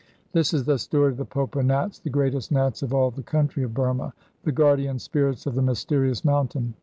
[0.31, 3.61] This is the story of the Popa Nats, the greatest Nats of all the country
[3.61, 6.73] of Burma, the guardian spirits of the mysterious mountain.